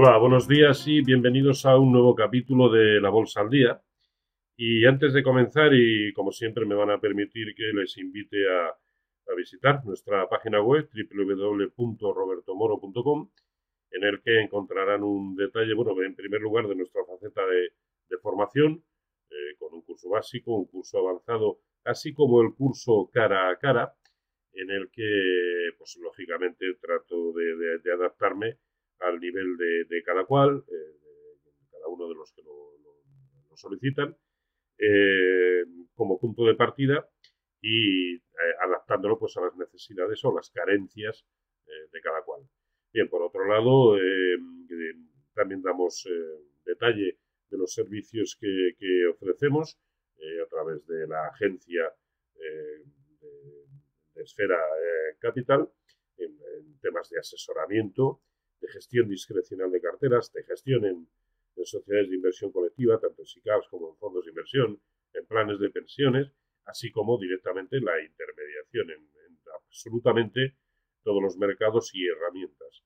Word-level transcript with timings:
Hola, 0.00 0.16
buenos 0.16 0.46
días 0.46 0.86
y 0.86 1.02
bienvenidos 1.02 1.66
a 1.66 1.76
un 1.76 1.90
nuevo 1.90 2.14
capítulo 2.14 2.70
de 2.70 3.00
La 3.00 3.10
Bolsa 3.10 3.40
al 3.40 3.50
Día. 3.50 3.82
Y 4.56 4.86
antes 4.86 5.12
de 5.12 5.24
comenzar, 5.24 5.74
y 5.74 6.12
como 6.12 6.30
siempre 6.30 6.64
me 6.64 6.76
van 6.76 6.90
a 6.90 7.00
permitir 7.00 7.52
que 7.56 7.72
les 7.74 7.98
invite 7.98 8.48
a, 8.48 8.76
visitar 9.36 9.84
nuestra 9.84 10.28
página 10.28 10.62
web 10.62 10.88
www.robertomoro.com, 10.94 13.30
en 13.90 14.04
el 14.04 14.22
que 14.22 14.40
encontrarán 14.40 15.02
un 15.02 15.34
detalle, 15.34 15.74
bueno, 15.74 16.00
en 16.00 16.14
primer 16.14 16.42
lugar 16.42 16.68
de 16.68 16.76
nuestra 16.76 17.04
faceta 17.04 17.44
de, 17.44 17.72
formación, 18.18 18.84
eh, 19.30 19.56
con 19.58 19.74
un 19.74 19.82
curso 19.82 20.10
básico, 20.10 20.54
un 20.54 20.66
curso 20.66 20.98
avanzado, 20.98 21.58
así 21.82 22.14
como 22.14 22.40
el 22.40 22.54
curso 22.54 23.10
cara 23.12 23.50
a 23.50 23.58
cara, 23.58 23.96
en 24.52 24.70
el 24.70 24.92
que, 24.92 25.70
pues 25.76 25.98
lógicamente, 26.00 26.72
trato 26.80 27.32
de, 27.32 27.80
adaptarme 27.92 28.58
al 29.00 29.20
nivel 29.20 29.56
de, 29.56 30.02
cada 30.02 30.24
cual, 30.24 30.64
eh, 30.68 30.98
de 31.44 31.70
cada 31.70 31.88
uno 31.88 32.08
de 32.08 32.14
los 32.14 32.32
que 32.32 32.42
lo, 32.42 32.68
solicitan, 33.54 34.16
eh, 34.78 35.64
como 35.94 36.20
punto 36.20 36.44
de 36.44 36.54
partida 36.54 37.08
y 37.60 38.14
eh, 38.14 38.20
adaptándolo 38.64 39.18
pues 39.18 39.36
a 39.36 39.40
las 39.40 39.56
necesidades 39.56 40.24
o 40.24 40.32
las 40.32 40.48
carencias 40.50 41.26
de 41.92 42.00
cada 42.00 42.22
cual. 42.22 42.42
Bien, 42.92 43.08
por 43.08 43.20
otro 43.20 43.44
lado, 43.46 43.98
también 45.34 45.60
damos 45.60 46.08
detalle 46.64 47.18
de 47.50 47.58
los 47.58 47.74
servicios 47.74 48.38
que, 48.40 49.06
ofrecemos 49.10 49.78
a 50.16 50.48
través 50.48 50.86
de 50.86 51.06
la 51.06 51.26
agencia 51.26 51.92
de, 54.14 54.22
Esfera 54.22 54.58
Capital 55.18 55.68
en, 56.16 56.38
temas 56.80 57.10
de 57.10 57.18
asesoramiento 57.18 58.22
de 58.60 58.68
gestión 58.68 59.08
discrecional 59.08 59.70
de 59.70 59.80
carteras, 59.80 60.32
de 60.32 60.42
gestión 60.44 60.84
en, 60.84 61.08
sociedades 61.64 62.08
de 62.08 62.14
inversión 62.14 62.52
colectiva, 62.52 63.00
tanto 63.00 63.22
en 63.22 63.26
SICAPs 63.26 63.66
como 63.68 63.90
en 63.90 63.96
fondos 63.96 64.24
de 64.24 64.30
inversión, 64.30 64.80
en 65.12 65.26
planes 65.26 65.58
de 65.58 65.70
pensiones, 65.70 66.32
así 66.64 66.92
como 66.92 67.18
directamente 67.18 67.80
la 67.80 68.00
intermediación 68.00 68.90
en, 68.90 69.08
absolutamente 69.54 70.54
todos 71.02 71.20
los 71.20 71.36
mercados 71.36 71.90
y 71.94 72.06
herramientas. 72.06 72.84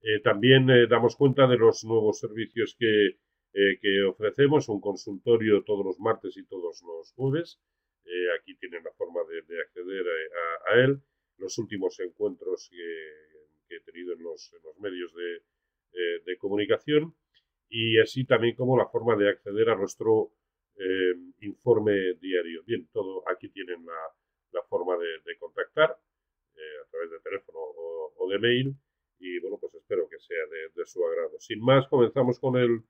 Eh, 0.00 0.20
también 0.22 0.70
eh, 0.70 0.86
damos 0.88 1.16
cuenta 1.16 1.46
de 1.46 1.58
los 1.58 1.84
nuevos 1.84 2.18
servicios 2.18 2.74
que, 2.78 3.18
eh, 3.52 4.02
ofrecemos, 4.08 4.68
un 4.68 4.80
consultorio 4.80 5.64
todos 5.64 5.84
los 5.84 5.98
martes 5.98 6.36
y 6.36 6.46
todos 6.46 6.82
los 6.82 7.12
jueves. 7.12 7.60
aquí 8.40 8.56
tienen 8.56 8.84
la 8.84 8.92
forma 8.92 9.20
de, 9.28 9.60
acceder 9.60 10.06
a, 10.06 10.72
a, 10.72 10.84
él. 10.84 11.02
Los 11.38 11.58
últimos 11.58 11.98
encuentros 12.00 12.68
que 12.70 13.35
que 13.68 13.76
he 13.76 13.80
tenido 13.80 14.12
en 14.14 14.22
los, 14.22 14.54
medios 14.80 15.12
eh, 15.92 16.22
de, 16.24 16.36
comunicación 16.38 17.14
y 17.68 17.98
así 17.98 18.24
también 18.24 18.54
como 18.54 18.76
la 18.76 18.86
forma 18.86 19.16
de 19.16 19.28
acceder 19.28 19.70
a 19.70 19.76
nuestro 19.76 20.32
eh, 20.76 21.14
informe 21.40 22.14
diario. 22.20 22.62
Bien, 22.64 22.88
todo 22.92 23.28
aquí 23.28 23.48
tienen 23.48 23.84
la, 23.84 24.62
forma 24.68 24.96
de, 24.96 25.36
contactar 25.38 25.96
eh, 26.56 26.76
a 26.84 26.90
través 26.90 27.10
de 27.10 27.20
teléfono 27.20 27.58
o, 27.58 28.28
de 28.28 28.38
mail 28.38 28.74
y 29.18 29.38
bueno, 29.40 29.58
pues 29.60 29.74
espero 29.74 30.08
que 30.08 30.18
sea 30.18 30.44
de, 30.74 30.86
su 30.86 31.04
agrado. 31.04 31.38
Sin 31.38 31.60
más, 31.60 31.86
comenzamos 31.88 32.40
con 32.40 32.56
el 32.56 32.82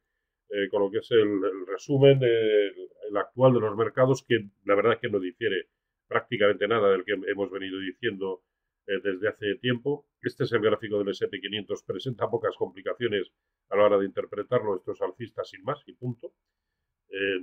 con 0.70 0.80
lo 0.80 0.90
que 0.90 0.98
es 0.98 1.10
el, 1.10 1.66
resumen, 1.66 2.20
el, 2.22 3.16
actual 3.16 3.52
de 3.54 3.60
los 3.60 3.76
mercados, 3.76 4.24
que 4.26 4.48
la 4.64 4.76
verdad 4.76 4.94
es 4.94 5.00
que 5.00 5.08
no 5.08 5.18
difiere 5.18 5.68
prácticamente 6.06 6.68
nada 6.68 6.90
del 6.90 7.04
que 7.04 7.12
hemos 7.12 7.50
venido 7.50 7.78
diciendo 7.80 8.42
eh, 8.86 9.00
desde 9.02 9.28
hace 9.28 9.56
tiempo. 9.56 10.06
Este 10.22 10.44
es 10.44 10.52
el 10.52 10.60
gráfico 10.60 10.98
del 10.98 11.08
SP500, 11.08 11.84
presenta 11.84 12.30
pocas 12.30 12.54
complicaciones 12.56 13.32
a 13.68 13.76
la 13.76 13.84
hora 13.84 13.98
de 13.98 14.06
interpretarlo. 14.06 14.76
Esto 14.76 14.92
es 14.92 15.02
alcista 15.02 15.44
sin 15.44 15.64
más 15.64 15.82
y 15.86 15.92
punto. 15.94 16.32
Eh, 17.08 17.38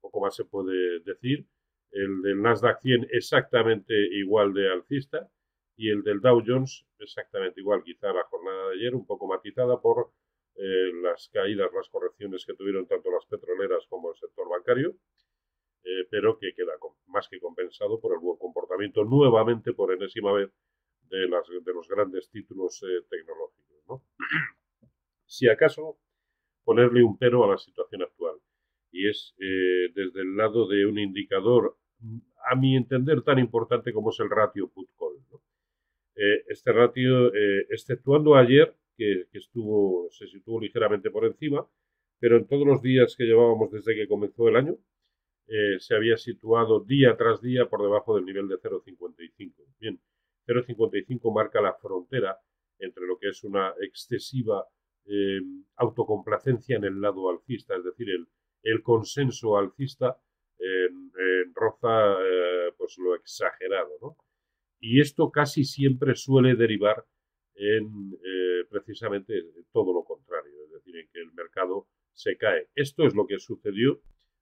poco 0.00 0.20
más 0.20 0.36
se 0.36 0.44
puede 0.44 1.00
decir. 1.00 1.46
El 1.90 2.22
del 2.22 2.42
Nasdaq 2.42 2.80
100 2.80 3.08
exactamente 3.10 3.94
igual 3.94 4.52
de 4.52 4.70
alcista 4.70 5.28
y 5.76 5.90
el 5.90 6.02
del 6.02 6.20
Dow 6.20 6.42
Jones 6.46 6.86
exactamente 6.98 7.60
igual. 7.60 7.82
Quizá 7.82 8.12
la 8.12 8.24
jornada 8.24 8.68
de 8.68 8.74
ayer 8.74 8.94
un 8.94 9.06
poco 9.06 9.26
matizada 9.26 9.80
por 9.80 10.12
eh, 10.56 10.92
las 11.02 11.28
caídas, 11.32 11.70
las 11.74 11.88
correcciones 11.88 12.44
que 12.46 12.54
tuvieron 12.54 12.86
tanto 12.86 13.10
las 13.10 13.26
petroleras 13.26 13.84
como 13.88 14.10
el 14.10 14.16
sector 14.16 14.48
bancario. 14.48 14.96
pero 16.10 16.38
que 16.38 16.54
queda 16.54 16.72
más 17.08 17.28
que 17.28 17.38
compensado 17.38 18.00
por 18.00 18.14
el 18.14 18.18
buen 18.18 18.38
comportamiento 18.38 19.04
nuevamente 19.04 19.74
por 19.74 19.92
enésima 19.92 20.32
vez 20.32 20.50
de, 21.08 21.28
las, 21.28 21.46
de 21.48 21.72
los 21.72 21.88
grandes 21.88 22.28
títulos 22.30 22.82
eh, 22.82 23.04
tecnológicos. 23.08 23.84
¿no? 23.88 24.02
si 25.26 25.48
acaso 25.48 25.98
ponerle 26.64 27.02
un 27.02 27.18
pero 27.18 27.44
a 27.44 27.50
la 27.50 27.58
situación 27.58 28.02
actual, 28.02 28.36
y 28.90 29.08
es 29.08 29.34
eh, 29.38 29.90
desde 29.94 30.22
el 30.22 30.36
lado 30.36 30.66
de 30.68 30.86
un 30.86 30.98
indicador, 30.98 31.76
a 32.50 32.54
mi 32.54 32.76
entender, 32.76 33.22
tan 33.22 33.38
importante 33.38 33.92
como 33.92 34.10
es 34.10 34.20
el 34.20 34.30
ratio 34.30 34.68
put-call. 34.68 35.14
Eh, 36.16 36.44
este 36.48 36.72
ratio, 36.72 37.32
exceptuando 37.70 38.36
ayer, 38.36 38.76
que, 38.96 39.26
que, 39.32 39.38
estuvo, 39.38 40.08
se 40.10 40.28
situó 40.28 40.60
ligeramente 40.60 41.10
por 41.10 41.24
encima, 41.24 41.66
pero 42.20 42.36
en 42.36 42.46
todos 42.46 42.66
los 42.66 42.80
días 42.82 43.16
que 43.16 43.24
llevábamos 43.24 43.72
desde 43.72 43.94
que 43.96 44.06
comenzó 44.06 44.48
el 44.48 44.56
año, 44.56 44.76
se 45.78 45.94
había 45.94 46.16
situado 46.16 46.80
día 46.80 47.16
tras 47.16 47.42
día 47.42 47.68
por 47.68 47.82
debajo 47.82 48.14
del 48.14 48.24
nivel 48.24 48.48
de 48.48 48.56
0,55. 48.56 49.63
Bien, 50.46 50.64
0,55 50.64 51.34
marca 51.34 51.60
la 51.60 51.74
frontera 51.74 52.38
entre 52.78 53.06
lo 53.06 53.18
que 53.18 53.28
es 53.28 53.44
una 53.44 53.72
excesiva 53.80 54.66
eh, 55.06 55.40
autocomplacencia 55.76 56.76
en 56.76 56.84
el 56.84 57.00
lado 57.00 57.28
alcista, 57.30 57.76
es 57.76 57.84
decir, 57.84 58.08
el, 58.62 58.82
consenso 58.82 59.56
alcista 59.58 60.18
roza 61.54 62.16
eh, 62.20 62.72
pues 62.76 62.96
lo 62.98 63.14
exagerado. 63.14 63.90
¿no? 64.00 64.16
Y 64.80 65.00
esto 65.00 65.30
casi 65.30 65.64
siempre 65.64 66.14
suele 66.14 66.56
derivar 66.56 67.04
en 67.54 68.18
eh, 68.24 68.64
precisamente 68.68 69.34
todo 69.72 69.92
lo 69.92 70.04
contrario, 70.04 70.52
es 70.64 70.72
decir, 70.72 70.96
en 70.96 71.08
que 71.08 71.20
el 71.20 71.32
mercado 71.32 71.88
se 72.12 72.36
cae. 72.36 72.68
Esto 72.74 73.04
es 73.04 73.14
lo 73.14 73.26
que 73.26 73.38
sucedió, 73.38 74.00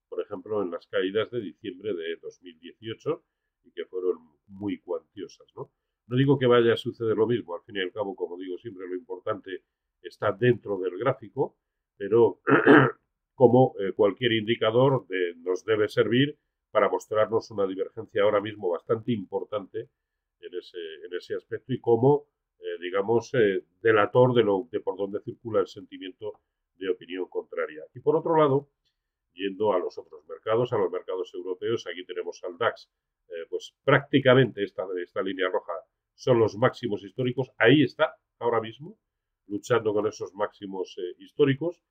por 0.08 0.22
ejemplo, 0.22 0.62
en 0.62 0.70
las 0.70 0.86
caídas 0.86 1.30
de 1.30 1.40
diciembre 1.40 1.94
de 1.94 2.16
2018 2.16 3.24
y 3.64 3.72
que 3.72 3.84
fueron 3.86 4.16
muy 4.46 4.80
cuantiosas. 4.80 5.46
¿no? 5.56 5.70
No 6.06 6.16
digo 6.16 6.38
que 6.38 6.46
vaya 6.46 6.74
a 6.74 6.76
suceder 6.76 7.16
lo 7.16 7.26
mismo, 7.26 7.54
al 7.54 7.62
fin 7.62 7.76
y 7.76 7.80
al 7.80 7.92
cabo, 7.92 8.14
como 8.14 8.36
digo 8.36 8.58
siempre, 8.58 8.86
lo 8.86 8.96
importante 8.96 9.62
está 10.02 10.32
dentro 10.32 10.78
del 10.78 10.98
gráfico, 10.98 11.56
pero 11.96 12.40
como 13.34 13.74
eh, 13.78 13.92
cualquier 13.92 14.32
indicador 14.32 15.06
nos 15.38 15.64
debe 15.64 15.88
servir 15.88 16.38
para 16.70 16.88
mostrarnos 16.88 17.50
una 17.50 17.66
divergencia 17.66 18.22
ahora 18.22 18.40
mismo 18.40 18.70
bastante 18.70 19.12
importante 19.12 19.88
en 20.40 20.54
ese, 20.54 20.78
en 21.04 21.14
ese 21.16 21.34
aspecto 21.34 21.72
y 21.72 21.80
como, 21.80 22.26
eh, 22.58 22.78
digamos, 22.80 23.32
eh, 23.34 23.64
delator 23.80 24.34
de, 24.34 24.42
lo, 24.42 24.68
de 24.70 24.80
por 24.80 24.96
dónde 24.96 25.20
circula 25.20 25.60
el 25.60 25.66
sentimiento 25.66 26.40
de 26.76 26.88
opinión 26.88 27.26
contraria. 27.28 27.84
Y 27.94 28.00
por 28.00 28.16
otro 28.16 28.36
lado, 28.36 28.68
yendo 29.34 29.72
a 29.72 29.78
los 29.78 29.96
otros 29.98 30.26
mercados, 30.28 30.72
a 30.72 30.78
los 30.78 30.90
mercados 30.90 31.32
europeos, 31.34 31.86
aquí 31.86 32.04
tenemos 32.04 32.42
al 32.44 32.58
DAX, 32.58 32.90
pues 33.48 33.74
prácticamente 33.82 34.62
esta, 34.62 34.84
esta 35.02 35.22
línea 35.22 35.48
roja 35.48 35.72
son 36.22 36.38
los 36.38 36.56
máximos 36.56 37.02
históricos. 37.02 37.50
Ahí 37.58 37.82
está, 37.82 38.14
ahora 38.38 38.60
mismo, 38.60 38.96
luchando 39.48 39.92
con 39.92 40.06
esos 40.06 40.32
máximos 40.34 40.96
eh, 40.98 41.16
históricos. 41.18 41.82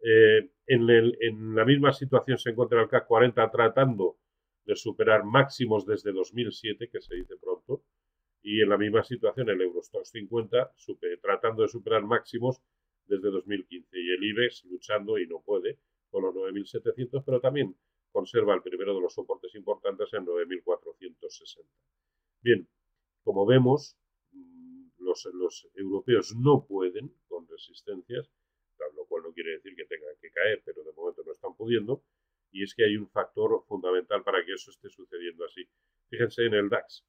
Eh, 0.00 0.48
en, 0.66 1.54
la 1.54 1.66
misma 1.66 1.92
situación 1.92 2.38
se 2.38 2.50
encuentra 2.50 2.80
el 2.80 2.88
CAC 2.88 3.06
40 3.06 3.50
tratando 3.50 4.16
de 4.64 4.74
superar 4.74 5.24
máximos 5.24 5.84
desde 5.84 6.12
2007, 6.12 6.88
que 6.88 7.00
se 7.02 7.14
dice 7.14 7.34
pronto, 7.36 7.84
y 8.40 8.62
en 8.62 8.70
la 8.70 8.78
misma 8.78 9.04
situación 9.04 9.50
el 9.50 9.60
Eurostoxx 9.60 10.08
50 10.12 10.72
tratando 11.20 11.60
de 11.60 11.68
superar 11.68 12.04
máximos 12.04 12.62
desde 13.04 13.30
2015 13.30 13.98
y 13.98 14.10
el 14.14 14.24
IBEX 14.24 14.64
luchando 14.64 15.18
y 15.18 15.26
no 15.26 15.42
puede 15.42 15.78
con 16.08 16.22
los 16.22 16.34
9.700, 16.34 17.22
pero 17.22 17.38
también 17.38 17.76
conserva 18.10 18.54
el 18.54 18.62
primero 18.62 18.94
de 18.94 19.02
los 19.02 19.12
soportes 19.12 19.54
importantes 19.54 20.08
en 20.14 20.24
9.460. 20.24 21.66
Bien, 22.40 22.66
como 23.24 23.46
vemos, 23.46 23.98
los, 24.98 25.68
europeos 25.74 26.34
no 26.36 26.66
pueden 26.66 27.14
con 27.26 27.46
resistencias, 27.48 28.30
lo 28.94 29.06
cual 29.06 29.22
no 29.24 29.32
quiere 29.32 29.52
decir 29.52 29.74
que 29.74 29.84
tengan 29.86 30.14
que 30.20 30.30
caer, 30.30 30.62
pero 30.64 30.84
de 30.84 30.92
momento 30.92 31.22
no 31.24 31.32
están 31.32 31.54
pudiendo, 31.56 32.04
y 32.50 32.62
es 32.62 32.74
que 32.74 32.84
hay 32.84 32.96
un 32.96 33.08
factor 33.10 33.64
fundamental 33.66 34.22
para 34.22 34.44
que 34.44 34.52
eso 34.52 34.70
esté 34.70 34.88
sucediendo 34.88 35.44
así. 35.44 35.68
Fíjense 36.08 36.44
en 36.46 36.54
el 36.54 36.68
DAX, 36.68 37.04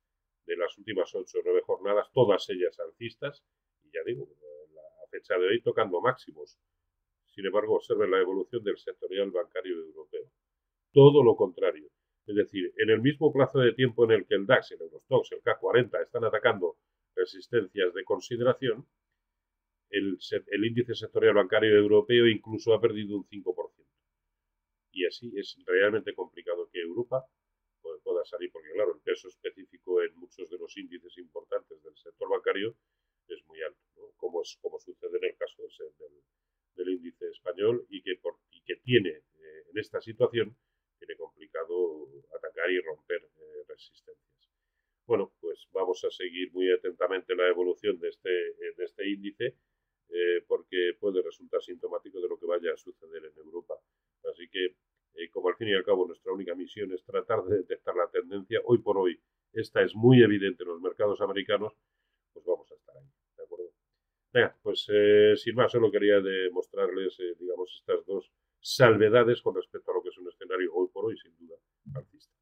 de 0.46 0.58
las 0.58 0.78
últimas 0.78 1.14
8 1.14 1.40
o 1.40 1.42
9 1.44 1.62
jornadas, 1.62 2.12
todas 2.14 2.50
ellas 2.50 2.80
alcistas, 2.80 3.44
y 3.84 3.92
ya 3.92 4.00
digo, 4.06 4.28
la 4.74 5.08
fecha 5.10 5.38
de 5.38 5.48
hoy 5.48 5.62
tocando 5.62 6.02
máximos. 6.02 6.58
Sin 7.28 7.46
embargo, 7.46 7.76
observen 7.76 8.12
la 8.12 8.22
evolución 8.22 8.64
del 8.64 8.78
sectorial 8.78 9.32
bancario 9.32 9.76
europeo. 9.76 10.32
Todo 10.94 11.24
lo 11.24 11.36
contrario. 11.36 11.90
Es 12.28 12.36
decir, 12.36 12.74
en 12.78 12.90
el 12.90 13.02
mismo 13.02 13.32
plazo 13.32 13.60
de 13.60 13.74
tiempo 13.74 14.06
en 14.06 14.12
el 14.12 14.26
que 14.26 14.36
el 14.36 14.46
DAX, 14.46 14.72
el 14.72 14.82
Eurostox, 14.82 15.32
el 15.34 15.44
K40 15.44 16.02
están 16.02 16.24
atacando 16.24 16.78
resistencias 17.16 17.94
de 17.94 18.04
consideración, 18.04 18.88
el, 19.90 20.66
índice 20.66 20.96
sectorial 20.96 21.36
bancario 21.36 21.78
europeo 21.78 22.28
incluso 22.28 22.74
ha 22.74 22.82
perdido 22.82 23.16
un 23.16 23.26
5%. 23.28 23.72
Y 24.92 25.06
así 25.06 25.32
es 25.38 25.58
realmente 25.66 26.14
complicado 26.14 26.70
que 26.72 26.82
Europa 26.82 27.26
pueda 28.04 28.26
salir, 28.26 28.52
porque 28.52 28.72
claro, 28.74 28.96
el 28.96 29.02
peso 29.02 29.28
específico 29.28 30.02
en 30.02 30.16
muchos 30.16 30.50
de 30.50 30.58
los 30.58 30.76
índices 30.78 31.18
importantes 31.18 31.82
del 31.84 31.96
sector 31.98 32.30
bancario 32.30 32.76
es 33.28 33.46
muy 33.46 33.62
alto, 33.62 34.14
como, 34.18 34.42
es, 34.42 34.58
como 34.62 34.80
sucede 34.80 35.18
en 35.18 35.26
el 35.26 35.38
caso 35.38 35.64
del, 36.76 36.90
índice 36.90 37.28
español 37.30 37.86
y 37.90 38.02
que, 38.02 38.16
por, 38.22 38.38
y 38.52 38.62
que 38.62 38.76
tiene 38.78 39.10
eh, 39.10 39.64
en 39.72 39.78
esta 39.80 40.02
situación, 40.02 40.56
tiene 41.00 41.16
complicado 41.16 42.08
atacar 42.38 42.70
y 42.70 42.80
romper 42.82 43.24
eh, 43.24 43.64
resistencias. 43.68 44.26
Bueno, 45.06 45.32
pues 45.40 45.68
vamos 45.72 46.04
a 46.04 46.10
seguir 46.10 46.52
muy 46.54 46.72
atentamente 46.72 47.36
la 47.36 47.48
evolución 47.48 48.00
de 48.00 48.10
este, 48.10 48.30
de 48.30 48.84
este 48.84 49.08
índice 49.08 49.56
eh, 50.10 50.44
porque 50.48 50.94
puede 51.00 51.22
resultar 51.22 51.62
sintomático 51.62 52.22
de 52.22 52.30
lo 52.30 52.38
que 52.38 52.46
vaya 52.46 52.74
a 52.74 52.78
suceder 52.78 53.26
en 53.26 53.38
Europa. 53.38 53.76
Así 54.32 54.48
que, 54.50 54.66
eh, 54.66 55.30
como 55.32 55.50
al 55.50 55.56
fin 55.56 55.70
y 55.70 55.74
al 55.74 55.84
cabo 55.84 56.08
nuestra 56.08 56.32
única 56.32 56.56
misión 56.56 56.92
es 56.92 57.04
tratar 57.04 57.44
de 57.44 57.58
detectar 57.58 57.96
la 57.96 58.10
tendencia, 58.10 58.62
hoy 58.66 58.80
por 58.80 58.98
hoy 58.98 59.20
esta 59.54 59.82
es 59.82 59.96
muy 59.96 60.22
evidente 60.22 60.64
en 60.64 60.70
los 60.70 60.82
mercados 60.82 61.22
americanos, 61.22 61.74
pues 62.34 62.46
vamos 62.46 62.72
a 62.72 62.76
estar 62.76 62.98
ahí. 62.98 63.08
¿De 63.38 63.44
acuerdo? 63.44 63.72
Venga, 64.32 64.56
pues 64.62 64.88
eh, 64.94 65.34
sin 65.38 65.56
más, 65.56 65.72
solo 65.72 65.92
quería 65.92 66.20
demostrarles, 66.20 67.18
digamos, 67.40 67.76
estas 67.80 68.06
dos 68.06 68.32
salvedades 68.60 69.42
con 69.42 69.56
respecto 69.56 69.92
a 69.92 69.96
lo 69.96 70.04
que 70.04 70.10
es 70.10 70.18
un 70.18 70.28
escenario 70.28 70.74
hoy 70.74 70.88
por 70.92 71.06
hoy, 71.06 71.18
sin 71.18 71.36
duda, 71.38 71.56
alcista. 71.96 72.34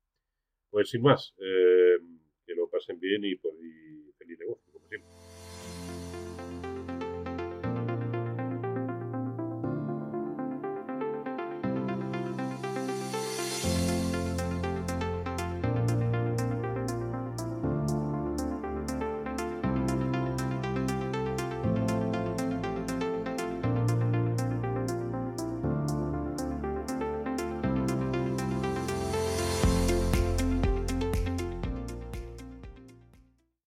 Pues 0.70 0.90
sin 0.90 1.02
más, 1.02 1.36
pasen 2.74 3.00
bien 3.00 3.24
y, 3.24 3.36